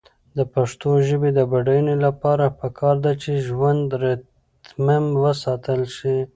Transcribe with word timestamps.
د 0.37 0.39
پښتو 0.53 0.89
ژبې 1.07 1.29
د 1.37 1.39
بډاینې 1.51 1.95
لپاره 2.05 2.45
پکار 2.59 2.95
ده 3.05 3.11
چې 3.21 3.43
ژوندی 3.47 3.95
ریتم 4.03 5.03
وساتل 5.23 5.81
شي. 5.95 6.17